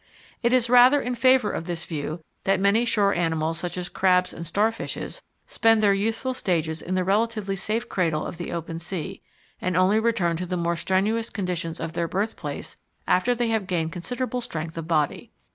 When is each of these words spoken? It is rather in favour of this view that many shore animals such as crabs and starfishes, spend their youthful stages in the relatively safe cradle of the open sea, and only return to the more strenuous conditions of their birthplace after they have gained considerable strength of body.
It 0.41 0.51
is 0.51 0.67
rather 0.67 0.99
in 0.99 1.13
favour 1.13 1.51
of 1.51 1.65
this 1.67 1.85
view 1.85 2.23
that 2.45 2.59
many 2.59 2.85
shore 2.85 3.13
animals 3.13 3.59
such 3.59 3.77
as 3.77 3.87
crabs 3.87 4.33
and 4.33 4.47
starfishes, 4.47 5.21
spend 5.45 5.83
their 5.83 5.93
youthful 5.93 6.33
stages 6.33 6.81
in 6.81 6.95
the 6.95 7.03
relatively 7.03 7.55
safe 7.55 7.87
cradle 7.87 8.25
of 8.25 8.39
the 8.39 8.51
open 8.51 8.79
sea, 8.79 9.21
and 9.61 9.77
only 9.77 9.99
return 9.99 10.37
to 10.37 10.47
the 10.47 10.57
more 10.57 10.75
strenuous 10.75 11.29
conditions 11.29 11.79
of 11.79 11.93
their 11.93 12.07
birthplace 12.07 12.77
after 13.07 13.35
they 13.35 13.49
have 13.49 13.67
gained 13.67 13.91
considerable 13.91 14.41
strength 14.41 14.75
of 14.75 14.87
body. 14.87 15.29